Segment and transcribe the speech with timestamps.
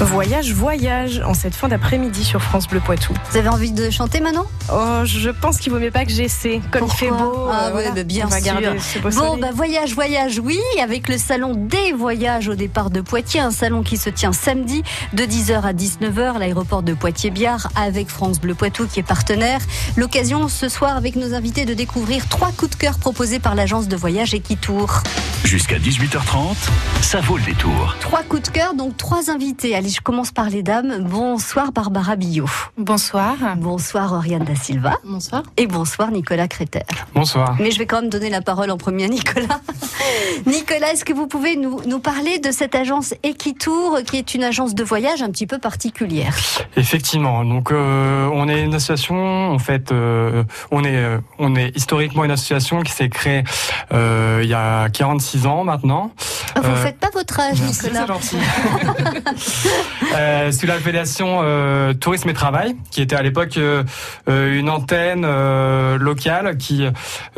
[0.00, 3.14] Voyage, voyage en cette fin d'après-midi sur France Bleu Poitou.
[3.30, 6.60] Vous avez envie de chanter maintenant Oh, je pense qu'il vaut mieux pas que j'essaie.
[6.72, 7.48] Comme il fait beau.
[7.50, 8.60] Ah euh, ouais, bah, bien on va sûr.
[8.60, 9.40] garder ce beau Bon, soleil.
[9.40, 13.82] bah voyage, voyage, oui, avec le salon des voyages au départ de Poitiers, un salon
[13.82, 14.82] qui se tient samedi
[15.12, 19.60] de 10h à 19h, l'aéroport de Poitiers-Biard avec France Bleu Poitou qui est partenaire.
[19.96, 23.86] L'occasion ce soir avec nos invités de découvrir trois coups de cœur proposés par l'agence
[23.88, 25.02] de voyage Equitour.
[25.44, 26.56] Jusqu'à 18h30,
[27.02, 27.94] ça vaut le détour.
[28.00, 29.74] Trois coups de cœur, donc trois invités.
[29.84, 31.02] Allez, je commence par les dames.
[31.02, 32.48] Bonsoir Barbara Billot.
[32.78, 33.34] Bonsoir.
[33.58, 34.94] Bonsoir Oriane da Silva.
[35.04, 35.42] Bonsoir.
[35.58, 36.80] Et bonsoir Nicolas Créter.
[37.14, 37.54] Bonsoir.
[37.60, 39.60] Mais je vais quand même donner la parole en premier à Nicolas.
[40.46, 44.42] Nicolas, est-ce que vous pouvez nous, nous parler de cette agence Equitour, qui est une
[44.44, 46.34] agence de voyage un petit peu particulière?
[46.78, 47.44] Effectivement.
[47.44, 49.50] Donc, euh, on est une association.
[49.50, 53.44] En fait, euh, on est, euh, on est historiquement une association qui s'est créée
[53.92, 56.10] euh, il y a 46 ans maintenant.
[56.54, 58.00] Ah, Vous Euh, faites pas votre âge, Nicolas.
[58.00, 58.36] c'est gentil.
[60.16, 63.82] euh, sous l'appellation euh, Tourisme et Travail, qui était à l'époque euh,
[64.28, 66.86] euh, une antenne euh, locale qui,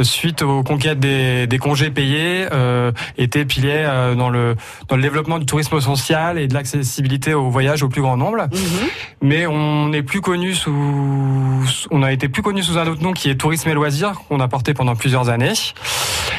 [0.02, 4.56] suite aux conquêtes des, des congés payés, euh, était pilier euh, dans le
[4.88, 8.42] dans le développement du tourisme social et de l'accessibilité au voyage au plus grand nombre.
[8.42, 8.88] Mhm.
[9.22, 13.12] Mais on est plus connu sous, on a été plus connu sous un autre nom
[13.12, 15.52] qui est Tourisme et Loisirs qu'on a porté pendant plusieurs années.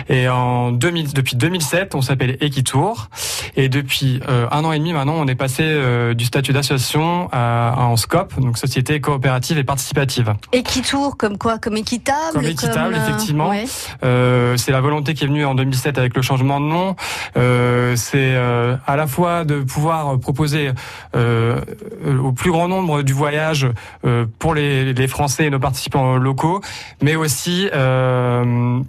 [0.09, 3.09] Et en 2000, depuis 2007, on s'appelle Equitour.
[3.56, 7.30] Et depuis euh, un an et demi maintenant, on est passé euh, du statut d'association
[7.31, 10.33] à en SCOP, donc société coopérative et participative.
[10.52, 13.49] Equitour, comme quoi Comme équitable Comme équitable, euh, effectivement.
[13.49, 13.66] ouais.
[14.03, 16.95] Euh, c'est la volonté qui est venue en 2007 avec le changement de nom.
[17.38, 20.71] Euh, c'est euh, à la fois de pouvoir proposer
[21.15, 21.59] euh,
[22.05, 23.67] euh, au plus grand nombre du voyage
[24.05, 26.61] euh, pour les, les Français et nos participants locaux,
[27.02, 28.80] mais aussi euh, euh,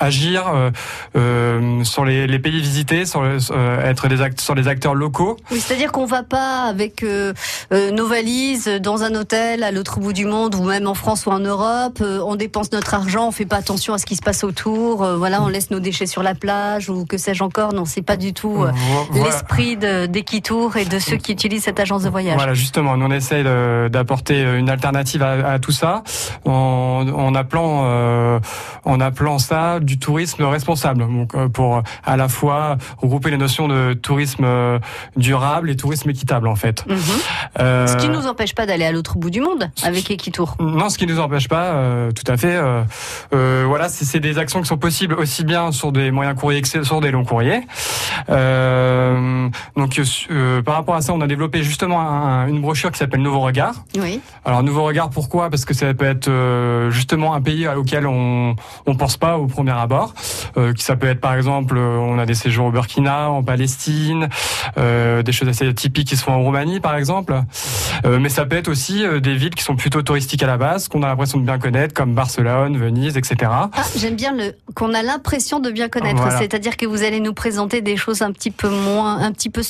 [0.00, 0.70] agir euh,
[1.16, 4.94] euh, sur les, les pays visités, sur, le- euh, être des act sur les acteurs
[4.94, 5.36] locaux.
[5.50, 7.32] Oui, c'est-à-dire qu'on va pas avec euh,
[7.72, 11.26] euh, nos valises dans un hôtel à l'autre bout du monde ou même en France
[11.26, 11.98] ou en Europe.
[12.00, 15.02] euh, on dépense notre argent, on fait pas attention à ce qui se passe autour.
[15.02, 17.72] euh, voilà, on laisse nos déchets sur la plage ou que sais-je encore.
[17.72, 18.70] Non, c'est pas du tout euh,
[19.10, 19.26] voilà.
[19.30, 22.36] l'esprit de- d'Equitour et de ceux qui utilisent cette agence de voyage.
[22.36, 23.44] Voilà, justement, nous on essaye
[23.90, 26.02] d'apporter une alternative à, à tout ça
[26.44, 28.38] en, en appelant euh,
[28.84, 31.00] en appelant ça du tourisme responsable.
[31.06, 34.78] Donc euh, pour à la fois regrouper les notions de tourisme euh,
[35.16, 36.84] durable et tourisme équitable en fait.
[36.88, 36.96] Mhm.
[37.60, 40.56] Euh, Ce qui nous empêche pas d'aller à l'autre bout du monde avec Equitour.
[40.60, 42.54] non, ce qui ne nous empêche pas, euh, tout à fait.
[42.56, 42.82] euh,
[43.34, 46.68] euh, voilà, c'est des actions qui sont possibles aussi bien sur des moyens courriers que
[46.84, 47.62] sur des longs courriers.
[48.30, 50.00] Euh, donc,
[50.30, 53.40] euh, par rapport à ça, on a développé justement un- une brochure qui s'appelle Nouveau
[53.40, 53.74] Regard.
[53.98, 54.20] Oui.
[54.44, 55.50] Alors nouveau regard pourquoi?
[55.50, 58.56] Parce que ça peut être euh, justement un pays auquel on
[58.86, 60.14] on pense pas au premier abord.
[60.56, 63.42] Euh, qui ça peut être par exemple euh, on a des séjours au Burkina, en
[63.42, 64.28] Palestine,
[64.78, 67.40] euh, des choses assez typiques qui se font en Roumanie par exemple.
[68.04, 71.02] Mais ça peut être aussi des villes qui sont plutôt touristiques à la base, qu'on
[71.02, 73.36] a l'impression de bien connaître, comme Barcelone, Venise, etc.
[73.52, 76.20] Ah, j'aime bien le qu'on a l'impression de bien connaître.
[76.20, 76.38] Voilà.
[76.38, 79.62] C'est-à-dire que vous allez nous présenter des choses un petit peu moins, un petit peu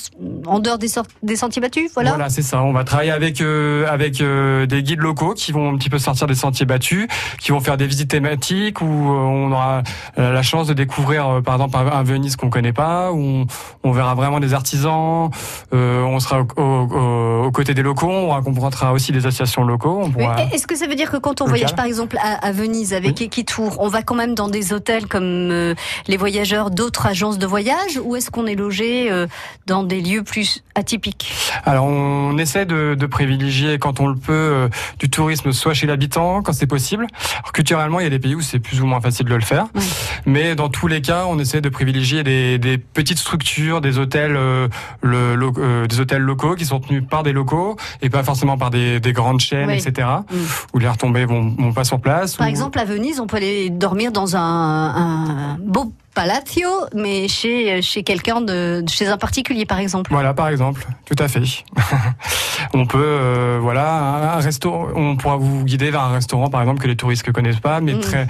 [0.46, 0.88] en dehors des,
[1.36, 1.90] sentiers battus.
[1.94, 2.28] Voilà.
[2.28, 2.62] c'est ça.
[2.62, 5.98] On va travailler avec euh, avec euh, des guides locaux qui vont un petit peu
[5.98, 7.06] sortir des sentiers battus,
[7.40, 9.71] qui vont faire des visites thématiques où on aura
[10.18, 13.46] euh, la chance de découvrir, euh, par exemple, un, Venise qu'on connaît pas, où on,
[13.84, 15.30] on verra vraiment des artisans.
[15.72, 18.10] euh, on sera au- au- au- aux côtés des locaux.
[18.10, 20.08] On rencontrera aussi des associations locaux.
[20.52, 21.48] Est-ce que ça veut dire que quand on Local.
[21.48, 25.06] voyage par exemple à, à Venise avec Equitour, on va quand même dans des hôtels
[25.06, 25.74] comme euh,
[26.08, 29.26] les voyageurs d'autres agences de voyage ou est-ce qu'on est logé euh,
[29.66, 31.32] dans des lieux plus atypiques?
[31.64, 34.68] Alors on essaie de, de privilégier quand on le peut
[34.98, 37.06] du tourisme soit chez l'habitant quand c'est possible.
[37.38, 39.40] Alors, culturellement il y a des pays où c'est plus ou moins facile de le
[39.40, 39.82] faire, Oui.
[40.26, 44.36] mais dans tous les cas on essaie de privilégier des, des petites structures, des hôtels,
[44.36, 44.68] euh,
[45.02, 48.56] le, lo- euh, des hôtels locaux qui sont tenus par des locaux et pas forcément
[48.58, 49.74] par des, des grandes chaînes, Oui.
[49.84, 50.08] etc.
[50.30, 50.36] Mm.
[50.74, 52.36] Où les retombées vont, vont pas sur place.
[52.36, 57.28] Par ou- exemple, à Venise, on peut aller dormir dans un, un beau palazzo, mais
[57.28, 60.10] chez, chez quelqu'un de, chez un particulier, par exemple.
[60.12, 61.42] Voilà, par exemple, tout à fait.
[62.74, 66.82] on peut, euh, voilà, un, restaurant, on pourra vous guider vers un restaurant, par exemple,
[66.82, 68.00] que les touristes ne connaissent pas, mais Mm.
[68.00, 68.26] très,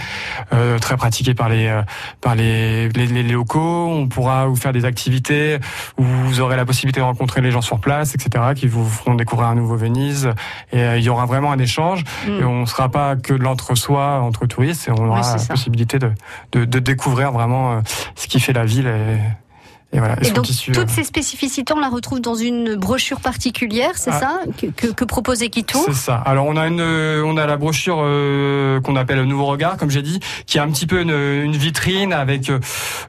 [0.52, 1.82] euh, très pratiqué par les, euh,
[2.20, 3.88] par les, les, les locaux.
[3.88, 5.58] On pourra vous faire des activités
[5.98, 9.14] où vous aurez la possibilité de rencontrer les gens sur place, etc., qui vous feront
[9.14, 10.30] découvrir un nouveau Venise.
[10.72, 12.04] Et il y aura vraiment un échange.
[12.26, 12.40] Mm.
[12.40, 15.54] Et on ne sera pas que de l'entre-soi entre touristes, et on aura la ça.
[15.54, 16.10] possibilité de,
[16.52, 17.71] de, de découvrir vraiment
[18.14, 19.18] ce qui fait la ville et,
[19.94, 20.16] Et voilà.
[20.22, 24.10] Et donc, tissu, toutes euh, ces spécificités, on la retrouve dans une brochure particulière, c'est
[24.10, 24.20] Ah.
[24.20, 24.40] ça
[24.76, 26.14] que, que, propose Equitour C'est ça.
[26.16, 29.76] Alors on a une, euh, on a la brochure euh, qu'on appelle le Nouveau Regard,
[29.76, 32.58] comme j'ai dit, qui est un petit peu une, une vitrine avec, euh,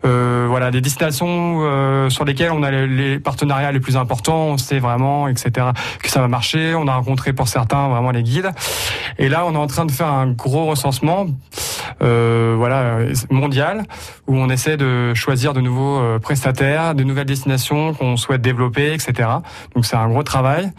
[0.06, 4.48] euh, voilà, des destinations euh, sur lesquelles on a les, les partenariats les plus importants.
[4.48, 5.68] On sait vraiment, etc.,
[6.02, 6.76] que ça va marcher.
[6.76, 8.52] On a rencontré pour certains vraiment les guides.
[9.20, 11.28] Et là, on est en train de faire un gros recensement,
[12.02, 12.98] euh, voilà,
[13.30, 13.84] mondial,
[14.28, 16.20] où on essaie de choisir de nouveaux euh,
[16.96, 19.30] de nouvelles destinations qu'on souhaite développer, etc.
[19.76, 20.72] Donc c'est un gros travail.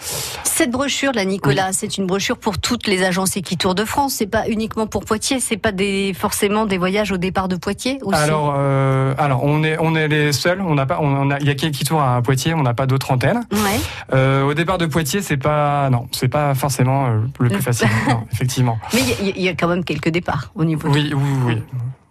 [0.45, 4.15] Cette brochure, là, Nicolas, c'est une brochure pour toutes les agences Equitour de France.
[4.15, 5.41] C'est pas uniquement pour Poitiers.
[5.41, 8.19] C'est pas des, forcément des voyages au départ de Poitiers aussi?
[8.21, 10.61] Alors, euh, alors on est on est les seuls.
[10.61, 12.55] On n'a pas, on il y a quelques tours à Poitiers.
[12.55, 13.45] On n'a pas d'autres antennes.
[13.53, 13.81] Ouais.
[14.13, 17.89] Euh, au départ de Poitiers, c'est pas, non, c'est pas forcément euh, le plus facile.
[18.09, 18.79] non, effectivement.
[18.95, 20.89] Mais il y, a- il y a quand même quelques départs au niveau.
[20.89, 21.63] Oui, oui, oui.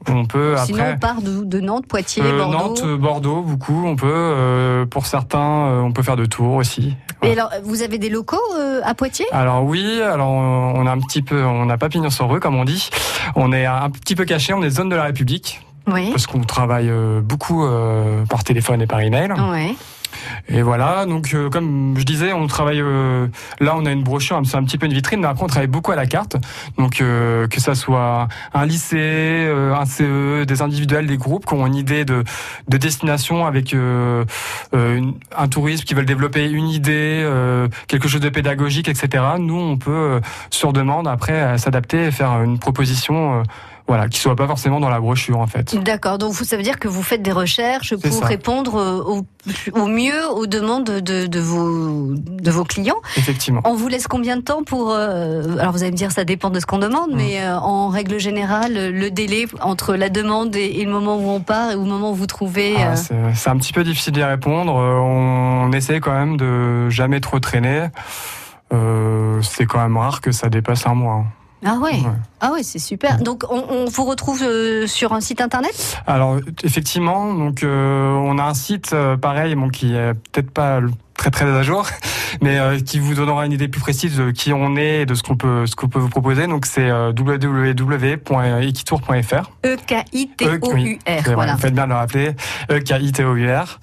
[0.09, 0.93] On peut Sinon, après.
[0.93, 2.57] on part de, de Nantes, Poitiers, euh, Bordeaux.
[2.57, 3.85] Nantes, euh, Bordeaux, beaucoup.
[3.85, 6.95] On peut, euh, pour certains, euh, on peut faire de tours aussi.
[7.21, 8.41] Et alors, vous avez des locaux
[8.83, 9.25] à Poitiers?
[9.31, 12.55] Alors oui, alors on a un petit peu, on n'a pas pignon sur rue comme
[12.55, 12.89] on dit.
[13.35, 16.09] On est un petit peu caché, on est zone de la République Oui.
[16.11, 16.91] parce qu'on travaille
[17.21, 17.65] beaucoup
[18.29, 19.31] par téléphone et par email.
[19.51, 19.75] Ouais.
[20.47, 22.81] Et voilà, donc euh, comme je disais, on travaille.
[22.81, 23.27] euh,
[23.59, 25.67] là, on a une brochure, c'est un petit peu une vitrine, mais après on travaille
[25.67, 26.37] beaucoup à la carte.
[26.77, 31.53] Donc euh, que ça soit un lycée, euh, un CE, des individuels, des groupes qui
[31.53, 32.23] ont une idée de,
[32.67, 34.25] de destination avec euh,
[34.73, 37.27] euh, une- un tourisme qui veulent développer une idée,
[37.87, 39.23] quelque chose de pédagogique, etc.
[39.39, 43.43] Nous, on peut sur demande après s'adapter et faire une proposition.
[43.93, 45.75] Voilà, qui soit pas forcément dans la brochure en fait.
[45.83, 46.17] D'accord.
[46.17, 48.25] Donc, vous, ça veut dire que vous faites des recherches pour ça.
[48.25, 49.25] répondre euh, au,
[49.79, 53.01] au mieux aux demandes de, de, vos, de vos clients.
[53.17, 53.61] Effectivement.
[53.65, 56.49] On vous laisse combien de temps pour euh, Alors, vous allez me dire, ça dépend
[56.49, 57.15] de ce qu'on demande, Mm.
[57.17, 61.29] mais euh, en règle générale, le délai entre la demande et, et le moment où
[61.29, 62.73] on part et au moment où vous trouvez.
[62.79, 64.75] Ah, euh, c'est un petit peu difficile d'y répondre.
[64.75, 67.89] Euh, On essaie quand même de jamais trop traîner.
[69.41, 71.25] C'est quand même rare que ça dépasse un mois.
[71.65, 71.91] Ah ouais.
[71.93, 72.01] Ouais.
[72.41, 73.19] Ah ouais, c'est super.
[73.19, 75.97] Donc, on, on vous retrouve euh, sur un site internet?
[76.07, 80.79] Alors effectivement, donc euh, on a un site euh, pareil, bon, qui est peut-être pas
[80.81, 81.87] le- très très à jour,
[82.41, 85.13] mais euh, qui vous donnera une idée plus précise de qui on est et de
[85.13, 86.47] ce qu'on peut ce qu'on peut vous proposer.
[86.47, 89.51] Donc c'est euh, www.equitour.fr.
[89.65, 90.97] E E-K-I-T-O-U-R.
[91.05, 91.55] C'est vrai, Voilà.
[91.55, 92.29] vous faites bien de le rappeler.
[92.69, 93.79] E E-K-I-T-O-U-R.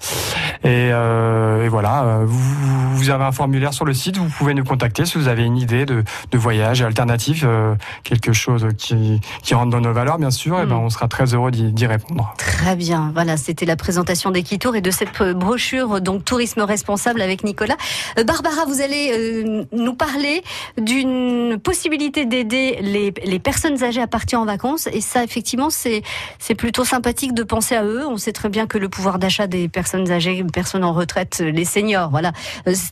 [0.63, 4.53] Et, euh, et voilà, euh, vous, vous avez un formulaire sur le site, vous pouvez
[4.53, 7.73] nous contacter si vous avez une idée de, de voyage alternatif, euh,
[8.03, 10.83] quelque chose qui, qui rentre dans nos valeurs, bien sûr, et ben Mm.
[10.85, 12.33] on sera très heureux d'y répondre.
[12.37, 13.09] Très bien.
[13.13, 17.77] Voilà, c'était la présentation d'Equitour et de cette brochure, donc Tourisme responsable avec Nicolas.
[18.17, 20.43] Euh, Barbara, vous allez euh, nous parler
[20.77, 24.87] d'une possibilité d'aider les, personnes âgées à partir en vacances.
[24.93, 26.03] Et ça, effectivement, c'est
[26.55, 28.05] plutôt sympathique de penser à eux.
[28.07, 31.51] On sait très bien que le pouvoir d'achat des personnes âgées, personnes en retraite, euh,
[31.51, 32.31] les seniors, voilà,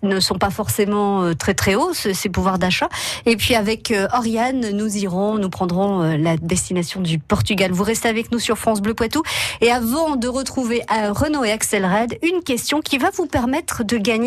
[0.03, 2.89] ne sont pas forcément très très hauts ce- ces pouvoirs d'achat.
[3.25, 7.71] Et puis avec Oriane, nous irons, nous prendrons la destination du Portugal.
[7.71, 9.23] Vous restez avec nous sur France Bleu Poitou.
[9.61, 13.97] Et avant de retrouver Renaud et Axel Red, une question qui va vous permettre de
[13.97, 14.18] gagner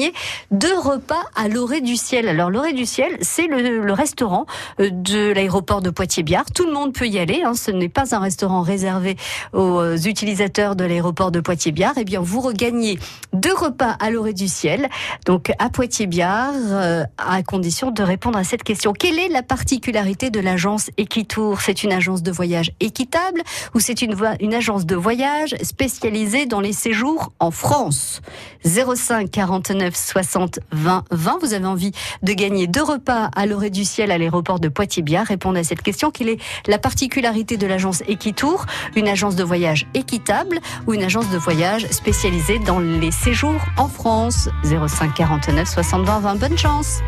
[0.50, 2.28] deux repas à l'orée du ciel.
[2.28, 4.46] Alors l'orée du ciel, c'est le, restaurant
[4.80, 6.46] euh, de l'aéroport de Poitiers-Biard.
[6.54, 7.42] Tout le monde peut y aller.
[7.44, 7.54] Hein.
[7.54, 9.16] Ce n'est pas un restaurant réservé
[9.52, 11.94] aux euh, utilisateurs de l'aéroport de Poitiers-Biard.
[11.96, 12.98] Eh bien, vous regagnez
[13.32, 14.88] deux repas à l'orée du ciel,
[15.26, 18.92] donc à Poitiers-Biard, euh, à condition de répondre à cette question.
[18.92, 21.60] Quelle est la particularité de l'agence Equitour?
[21.60, 23.42] C'est une agence de voyage équitable
[23.74, 28.20] ou c'est une agence de voyage spécialisée dans les séjours en France?
[28.64, 31.38] 05 49 60 20 20.
[31.40, 35.26] Vous avez envie de gagner deux repas à l'orée du ciel à l'aéroport de Poitiers-Biard.
[35.26, 36.10] Répondez à cette question.
[36.10, 38.66] Quelle est la particularité de l'agence Equitour?
[38.96, 43.88] Une agence de voyage équitable ou une agence de voyage spécialisée dans les séjours en
[43.88, 44.48] France?
[44.64, 46.34] 05 49 60 20 20.
[46.36, 47.02] Bonne chance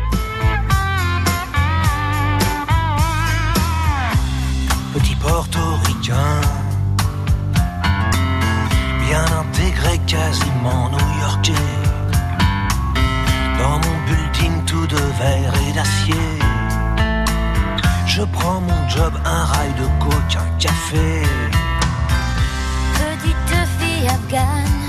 [4.95, 6.41] petit portoricain,
[9.05, 11.04] bien intégré, quasiment new-yorkais.
[15.19, 16.39] Verre et d'acier,
[18.07, 21.21] je prends mon job, un rail de coke, un café.
[22.93, 24.84] Petite fille afghane,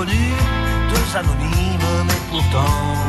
[0.00, 3.01] deux anonymes, mais pourtant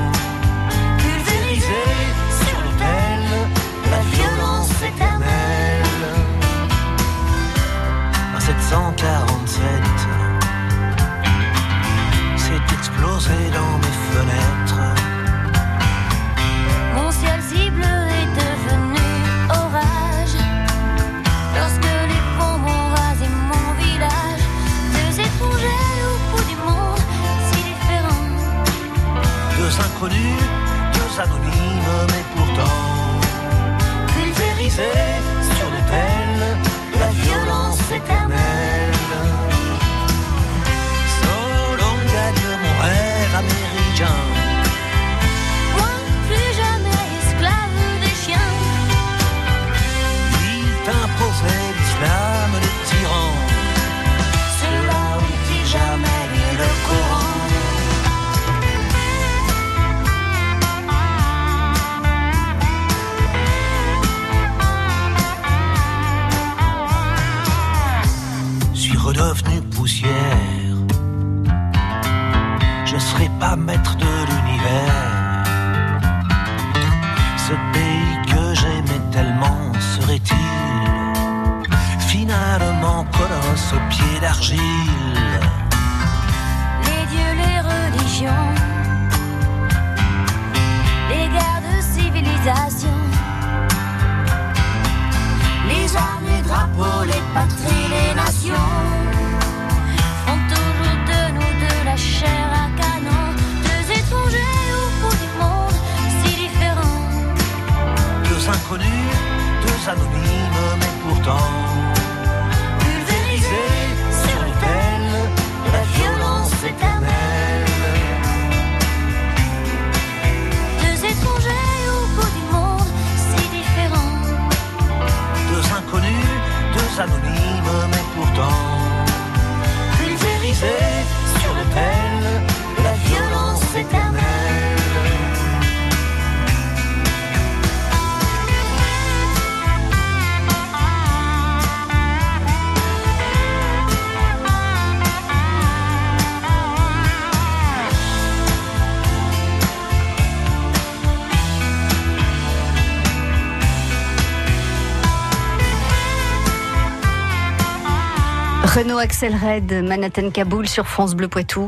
[158.73, 161.67] Renault Axel Red, Manhattan Kaboul sur France Bleu Poitou.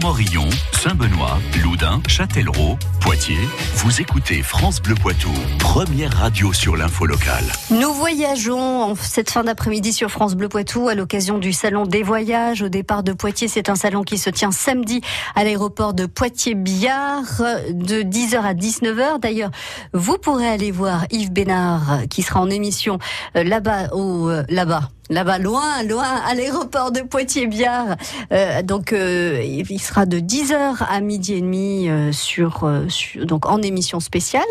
[0.00, 3.48] Montmorillon, Saint-Benoît, Loudun, Châtellerault, Poitiers.
[3.74, 7.44] Vous écoutez France Bleu Poitou, première radio sur l'info locale.
[7.70, 12.62] Nous voyageons cette fin d'après-midi sur France Bleu Poitou à l'occasion du salon des voyages
[12.62, 13.48] au départ de Poitiers.
[13.48, 15.02] C'est un salon qui se tient samedi
[15.34, 19.20] à l'aéroport de Poitiers-Biard de 10h à 19h.
[19.20, 19.50] D'ailleurs,
[19.92, 22.98] vous pourrez aller voir Yves Bénard qui sera en émission
[23.36, 27.96] euh, là-bas au euh, là-bas là-bas, loin, loin, à l'aéroport de Poitiers-Biard.
[28.32, 33.26] Euh, donc, euh, il sera de 10h à midi et demi euh, sur, euh, sur-
[33.26, 34.42] donc en émission spéciale.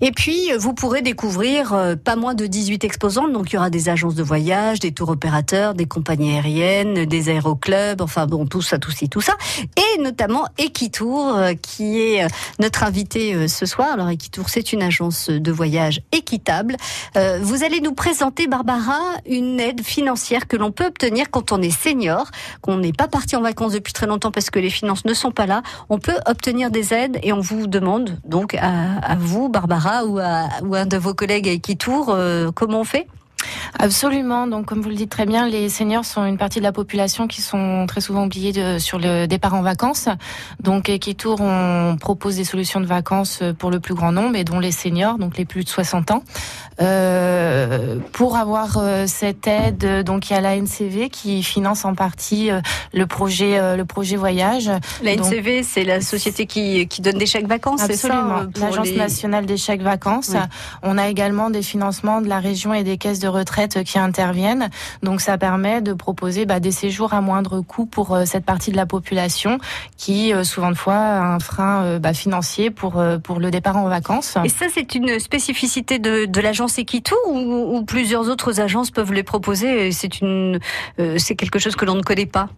[0.00, 3.28] Et puis, euh, vous pourrez découvrir euh, pas moins de 18 exposants.
[3.28, 7.28] Donc, il y aura des agences de voyage, des tours opérateurs, des compagnies aériennes, des
[7.28, 9.34] aéroclubs, enfin bon, tout ça, tout ci, tout ça.
[9.76, 12.26] Et notamment Equitour, qui est
[12.60, 13.88] notre invité ce soir.
[13.92, 16.76] Alors, Equitour, c'est une agence de voyage équitable.
[17.42, 19.97] Vous allez nous présenter, Barbara, une aide financière
[20.48, 23.92] que l'on peut obtenir quand on est senior, qu'on n'est pas parti en vacances depuis
[23.92, 25.62] très longtemps parce que les finances ne sont pas là.
[25.88, 30.48] On peut obtenir des aides et on vous demande donc à, vous, Barbara, ou à,
[30.62, 33.06] ou un de vos collègues à Equitour, euh, comment on fait?
[33.78, 34.46] Absolument.
[34.46, 37.26] Donc, comme vous le dites très bien, les seniors sont une partie de la population
[37.28, 40.08] qui sont très souvent oubliés de- sur le départ en vacances.
[40.60, 44.58] Donc, Equitour, on propose des solutions de vacances pour le plus grand nombre et dont
[44.58, 46.22] les seniors, donc les plus de 60 ans.
[46.80, 51.94] Euh, pour avoir euh, cette aide, donc il y a la NCV qui finance en
[51.94, 52.60] partie euh,
[52.94, 54.70] le projet, le projet voyage.
[55.02, 58.50] La NCV, c'est la société qui, qui donne des chèques vacances, c'est ça Absolument.
[58.60, 60.30] L'Agence les- nationale des chèques vacances.
[60.34, 60.40] Oui.
[60.82, 64.70] On a également des financements de la région et des caisses de retraite qui interviennent.
[65.02, 68.70] Donc ça permet de proposer bah, des séjours à moindre coût pour euh, cette partie
[68.70, 69.58] de la population
[69.96, 73.76] qui euh, souvent de fois a un frein euh, bah, financier pour pour le départ
[73.76, 74.36] en vacances.
[74.44, 79.22] Et ça, c'est une spécificité de, de l'agence Equitour ou, plusieurs autres agences peuvent les
[79.22, 80.58] proposer C'est une,
[81.16, 82.48] c'est quelque chose que l'on ne connaît pas?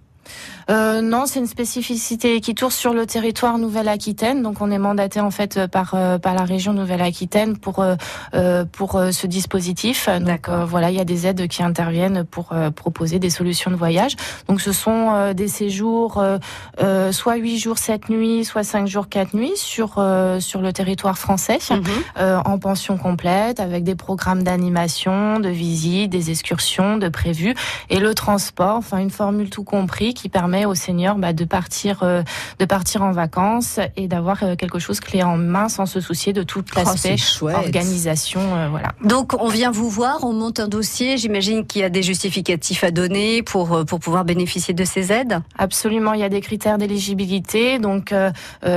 [0.70, 4.42] Euh, non, c'est une spécificité qui tourne sur le territoire Nouvelle-Aquitaine.
[4.42, 7.96] Donc, on est mandaté en fait par euh, par la région Nouvelle-Aquitaine pour euh,
[8.34, 10.08] euh, pour euh, ce dispositif.
[10.08, 10.54] Donc D'accord.
[10.54, 13.76] euh, voilà, il y a des aides qui interviennent pour euh, proposer des solutions de
[13.76, 14.14] voyage.
[14.48, 16.38] Donc, ce sont euh, des séjours euh,
[16.80, 20.72] euh, soit 8 jours 7 nuits, soit 5 jours 4 nuits sur euh, sur le
[20.72, 21.58] territoire français.
[21.70, 21.82] Mhm.
[22.18, 27.54] euh, en pension complète avec des programmes d'animation, de visite, des excursions, de prévues
[27.90, 32.00] et le transport, enfin une formule tout compris qui permet aux seniors bah, de partir
[32.02, 32.22] euh,
[32.58, 36.32] de partir en vacances et d'avoir euh, quelque chose clé en main sans se soucier
[36.32, 37.56] de tout Oh, l'aspect chouette.
[37.56, 38.92] organisation euh, voilà.
[39.04, 41.16] Donc on vient vous voir, on monte un dossier.
[41.16, 45.40] J'imagine qu'il y a des justificatifs à donner pour pour pouvoir bénéficier de ces aides.
[45.58, 48.14] Absolument, il y a des critères d'éligibilité, donc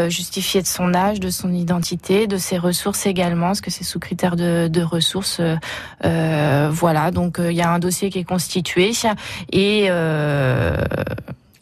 [0.08, 4.00] justifier de son âge, de son identité, de ses ressources également, parce que c'est sous
[4.00, 5.42] critères de, de ressources.
[6.06, 8.92] euh, voilà, donc euh, il y a un dossier qui est constitué
[9.52, 10.76] et euh,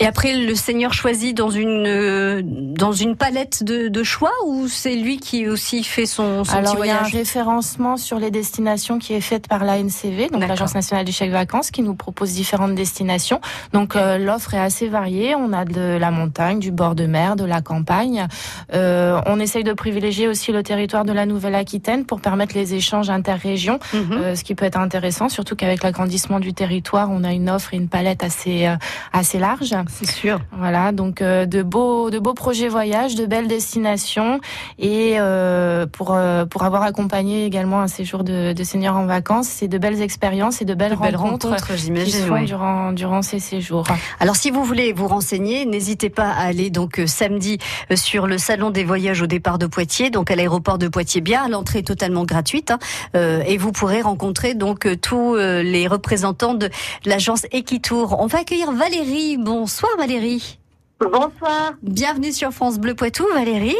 [0.01, 4.67] Et après, le seigneur choisit dans une euh, dans une palette de, de choix ou
[4.67, 7.13] c'est lui qui aussi fait son, son alors petit il y a un voyage?
[7.13, 11.69] référencement sur les destinations qui est faite par l'ANCV, donc l'Agence nationale du chèque vacances,
[11.69, 13.39] qui nous propose différentes destinations.
[13.73, 15.35] Donc euh, l'offre est assez variée.
[15.35, 18.27] On a de la montagne, du bord de mer, de la campagne.
[18.73, 23.09] Euh, on essaye de privilégier aussi le territoire de la Nouvelle-Aquitaine pour permettre les échanges
[23.11, 24.11] interrégions, Mhm.
[24.13, 27.73] euh, ce qui peut être intéressant, surtout qu'avec l'agrandissement du territoire, on a une offre
[27.75, 28.75] et une palette assez euh,
[29.13, 29.75] assez large.
[29.93, 30.39] C'est sûr.
[30.57, 34.39] Voilà, donc euh, de beaux de beaux projets voyages, de belles destinations
[34.79, 39.47] et euh, pour euh, pour avoir accompagné également un séjour de, de seniors en vacances,
[39.47, 42.25] c'est de belles expériences et de belles, De belles rencontres, rencontres, qui se j'imagine.
[42.25, 42.45] font ouais.
[42.45, 43.85] durant durant ces séjours.
[44.19, 47.57] Alors si vous voulez vous renseigner, n'hésitez pas à aller donc euh, samedi
[47.91, 51.49] euh, sur le salon des voyages au départ de Poitiers, donc à l'aéroport de Poitiers-Bien.
[51.49, 52.79] L'entrée est totalement gratuite hein,
[53.15, 56.69] euh, et vous pourrez rencontrer donc tous les représentants de
[57.05, 58.17] l'agence Equitour.
[58.19, 59.37] On va accueillir Valérie.
[59.37, 60.59] Bonsoir Valérie.
[60.99, 61.73] Bonsoir.
[61.81, 63.75] Bienvenue sur France Bleu Poitou, Valérie.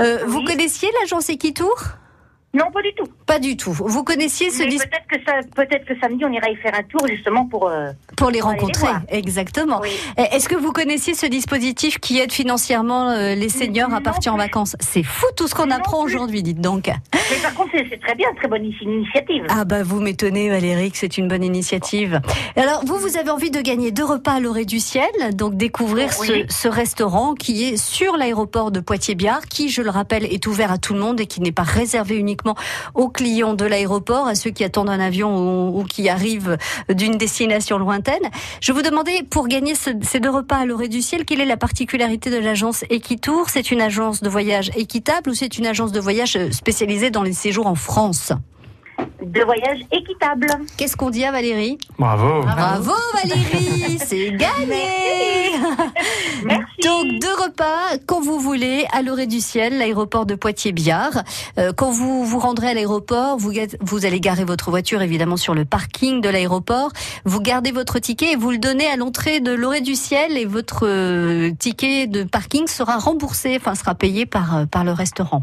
[0.00, 1.76] Euh, Vous connaissiez l'agence Equitour?
[2.56, 3.04] Non, pas du tout.
[3.26, 3.72] Pas du tout.
[3.72, 6.72] Vous connaissiez ce Mais dis- peut-être que ça, peut-être que samedi on ira y faire
[6.74, 7.68] un tour justement pour.
[7.68, 8.88] euh, pour les pour aller les rencontrer.
[9.10, 9.80] Exactement.
[9.82, 9.90] Oui.
[10.16, 14.32] Eh, Est-ce que vous connaissiez ce dispositif qui aide financièrement euh, les seniors à partir
[14.34, 14.74] en vacances?
[14.80, 16.86] C'est fou tout ce qu'on apprend aujourd'hui, dites donc.
[16.86, 19.44] Mais par contre, c'est c'est très bien, très bonne initiative.
[19.50, 22.20] Ah bah vous m'étonnez Valérie que c'est une bonne initiative.
[22.56, 26.08] Alors vous, vous avez envie de gagner deux repas à l'orée du ciel, donc découvrir
[26.20, 26.44] Oui.
[26.48, 30.72] ce, ce restaurant qui est sur l'aéroport de Poitiers-Biard, qui je le rappelle est ouvert
[30.72, 32.45] à tout le monde et qui n'est pas réservé uniquement
[32.94, 36.56] aux clients de l'aéroport, à ceux qui attendent un avion ou, qui arrivent
[36.88, 38.22] d'une destination lointaine.
[38.60, 41.46] Je vous demandais pour gagner ce- ces deux repas à l'orée du ciel, quelle est
[41.46, 43.48] la particularité de l'agence Equitour?
[43.50, 47.22] C'est une agence de voyage équitable ou c'est une agence de voyage euh, spécialisée dans
[47.22, 48.32] les séjours en France?
[49.22, 50.46] De voyage équitable.
[50.76, 52.42] Qu'est-ce qu'on dit à Valérie Bravo.
[52.42, 55.52] Bravo Valérie, c'est gagné.
[56.44, 56.80] Merci.
[56.84, 61.22] Donc deux repas quand vous voulez à l'orée du ciel, l'aéroport de Poitiers-Biard.
[61.58, 65.54] Euh, quand vous vous rendrez à l'aéroport, vous, vous allez garer votre voiture évidemment sur
[65.54, 66.90] le parking de l'aéroport.
[67.24, 70.44] Vous gardez votre ticket et vous le donnez à l'entrée de l'orée du ciel et
[70.44, 75.42] votre euh, ticket de parking sera remboursé, enfin sera payé par euh, par le restaurant.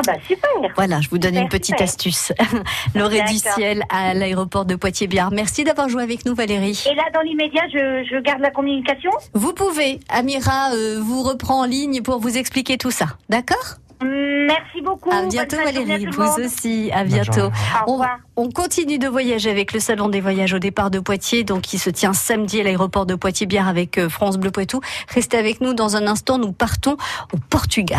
[0.00, 0.50] Ah bah super.
[0.76, 1.82] Voilà, je vous donne une petite super.
[1.82, 2.32] astuce.
[2.94, 5.30] l'orée du ciel à l'aéroport de Poitiers-Biard.
[5.30, 6.82] Merci d'avoir joué avec nous Valérie.
[6.90, 9.10] Et là, dans l'immédiat, je, je garde la communication.
[9.34, 10.00] Vous pouvez.
[10.08, 13.06] Amira euh, vous reprend en ligne pour vous expliquer tout ça.
[13.28, 13.76] D'accord?
[14.02, 15.10] Merci beaucoup.
[15.10, 16.06] À bientôt Valérie.
[16.06, 16.90] à Vous aussi.
[16.92, 17.50] À bientôt.
[17.86, 18.18] On, revoir.
[18.36, 21.78] on continue de voyager avec le Salon des voyages au départ de Poitiers, donc qui
[21.78, 24.80] se tient samedi à l'aéroport de Poitiers-Bière avec euh, France Bleu Poitou.
[25.08, 26.38] Restez avec nous dans un instant.
[26.38, 26.96] Nous partons
[27.34, 27.98] au Portugal.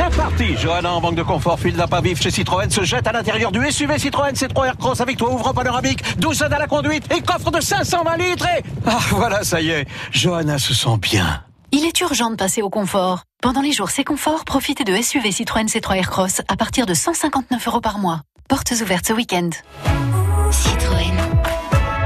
[0.00, 3.06] C'est parti Johanna en banque de confort, file d'un pas vif chez Citroën, se jette
[3.06, 6.66] à l'intérieur du SUV Citroën C3 Aircross avec toit ouvre panoramique, 12 aides à la
[6.66, 8.62] conduite et coffre de 520 litres et...
[8.86, 11.42] Ah voilà, ça y est, Johanna se sent bien.
[11.72, 13.24] Il est urgent de passer au confort.
[13.42, 17.68] Pendant les jours C'est confort, profitez de SUV Citroën C3 Aircross à partir de 159
[17.68, 18.22] euros par mois.
[18.48, 19.50] Portes ouvertes ce week-end.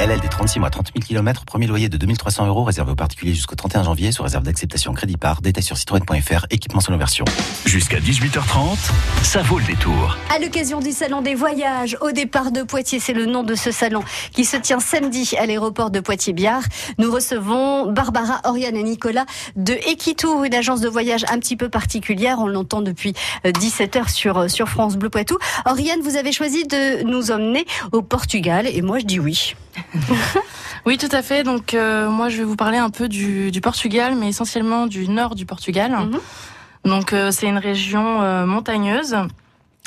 [0.04, 0.08] Citroën.
[0.08, 3.32] LL des 36 mois, 30 000 km, premier loyer de 2300 euros réservé aux particuliers
[3.32, 5.40] jusqu'au 31 janvier sous réserve d'acceptation crédit par.
[5.40, 7.24] Détails sur citroën.fr, équipement selon version.
[7.64, 8.76] Jusqu'à 18h30,
[9.22, 10.16] ça vaut le détour.
[10.34, 13.70] À l'occasion du salon des voyages, au départ de Poitiers, c'est le nom de ce
[13.70, 16.62] salon qui se tient samedi à l'aéroport de Poitiers-Biard.
[16.98, 21.68] Nous recevons Barbara, Oriane et Nicolas de Equitour, une agence de voyage un petit peu
[21.68, 22.38] particulière.
[22.40, 23.14] On l'entend depuis
[23.44, 25.38] 17h sur, sur France Bleu Poitou.
[25.64, 29.54] Oriane, vous avez choisi de nous emmener au Portugal et moi je dis oui.
[30.86, 31.44] Oui, tout à fait.
[31.44, 35.08] Donc euh, moi, je vais vous parler un peu du, du Portugal, mais essentiellement du
[35.08, 35.96] nord du Portugal.
[36.84, 39.16] Donc euh, c'est une région euh, montagneuse,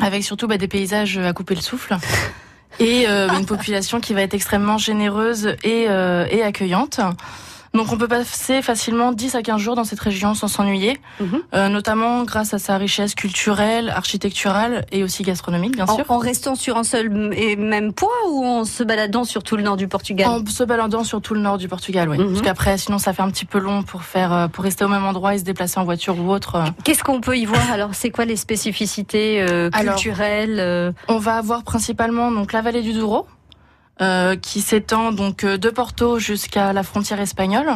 [0.01, 1.97] avec surtout bah, des paysages à couper le souffle.
[2.79, 6.99] Et une population qui va être extrêmement généreuse et, et accueillante.
[7.77, 10.99] Donc on peut passer facilement 10 à 15 jours dans cette région sans s'ennuyer,
[11.53, 16.05] euh, notamment grâce à sa richesse culturelle, architecturale et aussi gastronomique, bien En, sûr.
[16.09, 19.63] en restant sur un seul et même point ou en se baladant sur tout le
[19.63, 20.27] nord du Portugal?
[20.27, 22.17] En se baladant sur tout le nord du Portugal, oui.
[22.17, 24.87] Parce qu'après, sinon, ça fait un petit peu long pour faire, euh, pour rester au
[24.89, 26.55] même endroit et se déplacer en voiture ou autre.
[26.55, 26.63] euh.
[26.83, 27.61] Qu'est-ce qu'on peut y voir?
[27.71, 32.93] Alors C'est quoi les spécificités euh, culturelles On va avoir principalement donc la vallée du
[32.93, 33.27] Douro,
[34.01, 37.67] euh, qui s'étend donc euh, de Porto jusqu'à la frontière espagnole.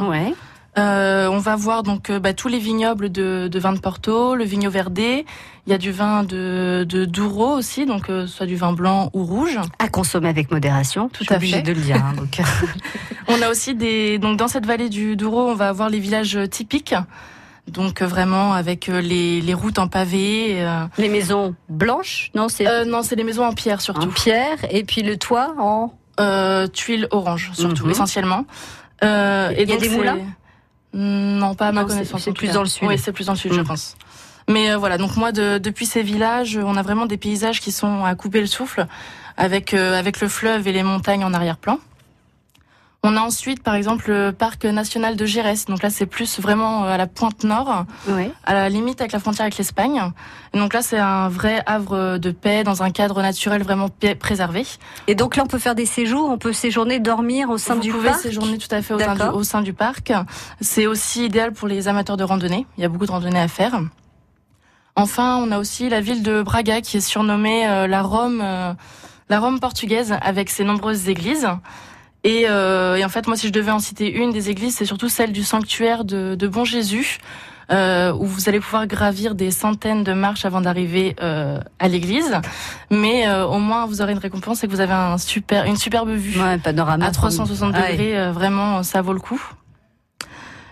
[0.77, 4.35] Euh, on va voir donc euh, bah, tous les vignobles de, de vin de Porto,
[4.35, 5.25] le vigno verdé.
[5.67, 9.09] Il y a du vin de, de Douro aussi, donc euh, soit du vin blanc
[9.13, 9.59] ou rouge.
[9.79, 11.61] À consommer avec modération, tout à fait.
[11.61, 11.97] de le dire.
[11.97, 12.39] hein, donc.
[13.27, 16.39] On a aussi des donc dans cette vallée du Douro, on va avoir les villages
[16.49, 16.95] typiques.
[17.67, 20.55] Donc euh, vraiment avec les, les routes en pavé.
[20.61, 20.85] euh.
[20.97, 24.01] Les maisons blanches Non, c'est Euh, non, c'est les maisons en pierre surtout.
[24.03, 27.91] en pierre et puis le toit en Euh, tuiles orange surtout Mhm.
[27.91, 28.45] essentiellement.
[29.03, 30.17] Euh, Il y a des moulins
[30.93, 32.21] Non, pas à ma Non, connaissance.
[32.21, 32.87] c'est plus dans le sud.
[32.87, 33.65] Oui, c'est plus dans le sud, je Mhm.
[33.67, 33.95] pense.
[34.49, 37.71] Mais euh, voilà, donc moi, de- depuis ces villages, on a vraiment des paysages qui
[37.71, 38.85] sont à couper le souffle,
[39.37, 41.79] avec euh, avec le fleuve et les montagnes en arrière-plan.
[43.03, 45.65] On a ensuite, par exemple, le parc national de Gérès.
[45.65, 47.85] Donc là, c'est plus vraiment euh, à la pointe nord,
[48.45, 49.99] à la limite avec la frontière avec l'Espagne.
[50.53, 53.87] Donc là, c'est un vrai havre de paix dans un cadre naturel vraiment
[54.19, 54.67] préservé.
[55.07, 57.81] Et donc là, on peut faire des séjours, on peut séjourner, dormir au sein Vous
[57.81, 58.21] du pouvez parc.
[58.21, 59.35] séjourner tout à fait au sein, du, D'accord.
[59.35, 60.13] au sein du parc.
[60.59, 62.67] C'est aussi idéal pour les amateurs de randonnée.
[62.77, 63.81] Il y a beaucoup de randonnées à faire.
[64.95, 68.73] Enfin, on a aussi la ville de Braga qui est surnommée euh, la Rome, euh,
[69.29, 71.47] la Rome portugaise avec ses nombreuses églises.
[72.23, 74.85] Et, euh, et en fait, moi, si je devais en citer une des églises, c'est
[74.85, 77.17] surtout celle du sanctuaire de, de Bon Jésus,
[77.71, 82.39] euh, où vous allez pouvoir gravir des centaines de marches avant d'arriver euh, à l'église.
[82.91, 85.77] Mais euh, au moins, vous aurez une récompense, c'est que vous avez un super, une
[85.77, 87.91] superbe vue panorama à 360 Ah ouais.
[87.93, 88.19] degrés.
[88.19, 89.41] euh, vraiment, ça vaut le coup.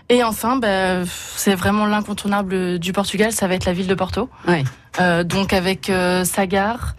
[0.08, 1.04] Et enfin, bah,
[1.36, 4.28] c'est vraiment l'incontournable du Portugal, ça va être la ville de Porto.
[5.00, 6.96] Euh, donc avec euh, sa gare,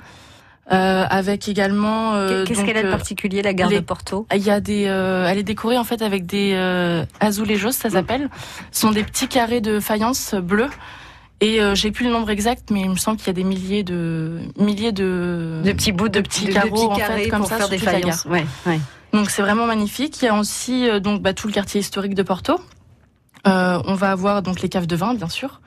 [0.71, 2.13] euh, avec également.
[2.13, 4.60] euh, Qu'est-ce qu'elle a de euh, particulier, la gare les- de Porto Il y a
[4.60, 8.30] des, euh, elle est décorée en fait avec des euh, azulejos, ça s'appelle.
[8.71, 10.69] Ce sont des petits carrés de faïence bleus.
[11.43, 13.43] Et euh, j'ai plus le nombre exact, mais il me semble qu'il y a des
[13.43, 17.30] milliers de milliers de De petits bouts de, petits de- carreaux petits en carrés fait,
[17.30, 18.26] comme pour ça faire sur des faïences.
[18.26, 18.80] Ouais, ouais.
[19.12, 20.21] Donc c'est vraiment magnifique.
[20.21, 22.60] Il y a aussi euh, donc bah, tout le quartier historique de Porto.
[23.47, 25.62] Euh, on va avoir donc les caves de vin, bien sûr.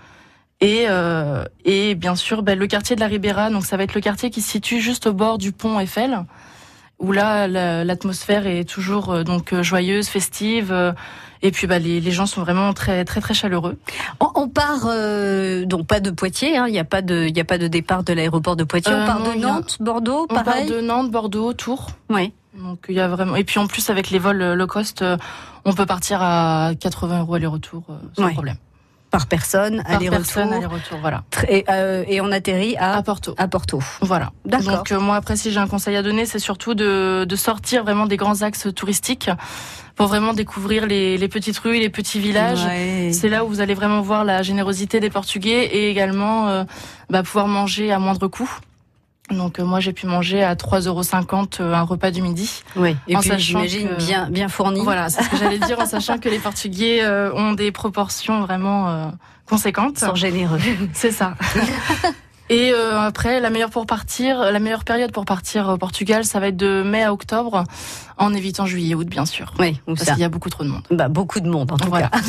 [0.64, 3.94] Et, euh, et bien sûr, bah, le quartier de la Ribera, donc ça va être
[3.94, 6.20] le quartier qui se situe juste au bord du pont Eiffel,
[6.98, 10.92] où là la- l'atmosphère est toujours euh, donc euh, joyeuse, festive, euh,
[11.42, 13.76] et puis bah, les, les gens sont vraiment très très très chaleureux.
[14.20, 17.36] On, on part euh, donc pas de Poitiers, hein, il n'y a pas de il
[17.36, 18.92] y a pas de départ de l'aéroport de Poitiers.
[18.94, 20.66] Euh, on part non, de a- Nantes, Bordeaux, On pareil.
[20.68, 21.88] part de Nantes, Bordeaux, Tours.
[22.08, 22.32] Ouais.
[22.56, 25.04] Donc il y a vraiment et puis en plus avec les vols low cost,
[25.66, 27.82] on peut partir à 80 euros aller-retour
[28.16, 28.32] sans Ouais.
[28.32, 28.56] problème.
[29.14, 30.42] Par personne, aller-retour.
[30.42, 31.22] aller-retour, voilà.
[31.48, 33.32] Et, euh, et on atterrit à, Porto.
[33.38, 33.80] À Porto.
[34.00, 34.32] Voilà.
[34.44, 34.78] D'accord.
[34.78, 37.84] Donc euh, moi après si j'ai un conseil à donner, c'est surtout de, de sortir
[37.84, 39.30] vraiment des grands axes touristiques
[39.94, 42.64] pour vraiment découvrir les, les petites rues, les petits villages.
[42.64, 43.10] Ouais.
[43.12, 46.64] C'est là où vous allez vraiment voir la générosité des Portugais et également euh,
[47.08, 48.50] bah, pouvoir manger à moindre coût.
[49.30, 50.86] Donc euh, moi j'ai pu manger à 3,50
[51.62, 52.62] euros un repas du midi.
[52.76, 52.94] Oui.
[53.08, 54.80] Et En puis sachant j'imagine que- bien bien fourni.
[54.82, 58.40] Voilà, c'est ce que j'allais dire en sachant que les Portugais euh, ont des proportions
[58.42, 59.06] vraiment euh,
[59.48, 59.98] conséquentes.
[60.02, 60.58] Ils sont généreux.
[60.92, 61.34] C'est ça.
[62.50, 66.40] Et euh, après, la meilleure pour partir, la meilleure période pour partir au Portugal, ça
[66.40, 67.64] va être de mai à octobre,
[68.18, 69.52] en évitant juillet, août, bien sûr.
[69.58, 70.82] Oui, où Parce qu'il y a beaucoup trop de monde.
[70.90, 72.08] Bah, beaucoup de monde en tout Voilà.
[72.08, 72.20] cas.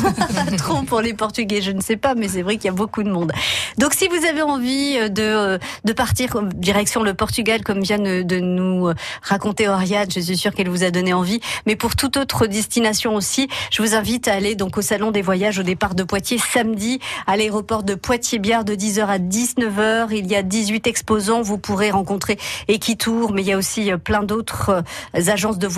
[0.58, 3.02] Trop pour les Portugais, je ne sais pas, mais c'est vrai qu'il y a beaucoup
[3.02, 3.32] de monde.
[3.78, 7.80] Donc si vous avez envie euh, de, euh, de partir en direction le Portugal, comme
[7.80, 11.76] vient de, nous euh, raconter Oriane, je suis sûre qu'elle vous a donné envie, mais
[11.76, 15.58] pour toute autre destination aussi, je vous invite à aller donc au Salon des Voyages
[15.58, 19.78] au départ de Poitiers samedi, à l'aéroport de Poitiers-Biard de 10h à 19h.
[19.78, 21.42] heure, il y a 18 exposants.
[21.42, 24.70] Vous pourrez rencontrer Equitour, mais il y a aussi euh, plein d'autres
[25.16, 25.75] euh, agences de voyage.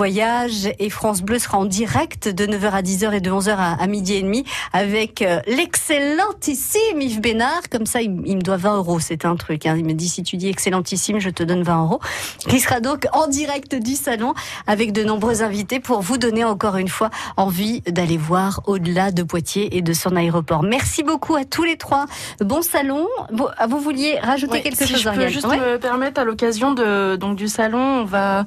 [0.79, 3.87] Et France Bleu sera en direct de 9h à 10h et de 11h à, à
[3.89, 7.63] midi et demi avec euh, l'excellentissime Yves Bénard.
[7.71, 9.01] Comme ça, il, me doit 20 euros.
[9.01, 9.67] C'est un truc.
[9.67, 9.75] Hein.
[9.77, 12.01] Il me dit si tu dis excellentissime, je te donne 20 euros.
[12.49, 14.35] Qui sera donc en direct du salon
[14.69, 19.23] avec de nombreux invités pour vous donner encore une fois envie d'aller voir au-delà de
[19.25, 20.63] Poitiers et de son aéroport.
[20.63, 22.07] Merci beaucoup à tous les trois.
[22.41, 23.07] Bon salon.
[23.33, 25.57] Bon, ah, vous vouliez rajouter quelque si chose, je peux juste Ouais.
[25.59, 28.45] me permettre à l'occasion de donc du salon, on va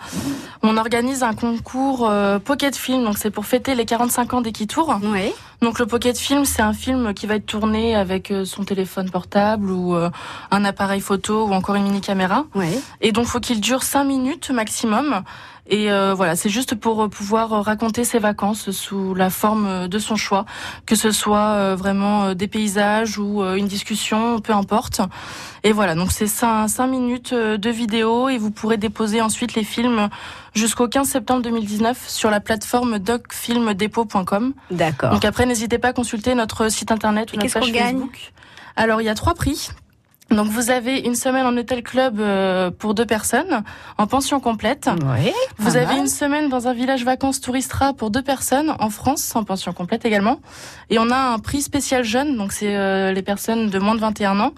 [0.64, 5.00] on organise un concours euh, Pocket Film donc c'est pour fêter les 45 ans d'Equitour.
[5.04, 5.34] Oui.
[5.62, 9.12] Donc le Pocket Film, c'est un film qui va être tourné avec euh, son téléphone
[9.12, 10.10] portable ou euh,
[10.50, 12.46] un appareil photo ou encore une mini caméra.
[13.00, 15.22] Et donc faut qu'il dure 5 minutes maximum.
[15.68, 20.16] Et euh, voilà, c'est juste pour pouvoir raconter ses vacances sous la forme de son
[20.16, 20.46] choix,
[20.88, 25.02] que ce soit vraiment des paysages ou une discussion, peu importe.
[25.64, 29.64] Et voilà, donc c'est 5, minutes euh, de vidéo et vous pourrez déposer ensuite les
[29.64, 30.10] films
[30.54, 34.54] jusqu'au 15 septembre 2019 sur la plateforme docfilmdepot.com.
[34.72, 35.12] D'accord.
[35.12, 38.32] Donc après, n'hésitez pas à consulter notre site internet ou notre page gagne Facebook.
[38.76, 39.70] Alors, il y a trois prix.
[40.32, 43.64] Donc vous avez une semaine en hôtel club euh, pour deux personnes
[43.98, 44.90] en pension complète.
[45.18, 45.32] Oui.
[45.58, 45.98] Vous avez mal.
[45.98, 50.06] une semaine dans un village vacances touristra pour deux personnes en France en pension complète
[50.06, 50.40] également.
[50.90, 54.00] Et on a un prix spécial jeune, donc c'est euh, les personnes de moins de
[54.00, 54.54] 21 ans.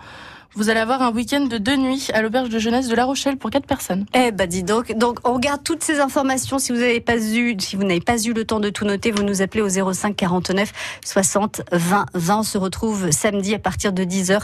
[0.56, 3.38] Vous allez avoir un week-end de deux nuits à l'auberge de jeunesse de La Rochelle
[3.38, 4.06] pour quatre personnes.
[4.14, 6.60] Eh ben dis donc, donc on regarde toutes ces informations.
[6.60, 9.12] Si vous n'avez pas eu, si vous n'avez pas eu le temps de tout noter,
[9.12, 10.72] vous nous appelez au 05 49
[11.04, 12.38] 60 20 20.
[12.38, 14.42] On se retrouve samedi à partir de 10h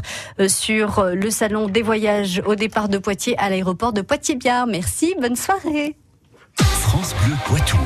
[0.47, 4.67] sur euh, le salon des voyages au départ de Poitiers à l'aéroport de Poitiers-Biard.
[4.67, 5.95] Merci, bonne soirée.
[6.55, 7.77] France Bleu Poitou.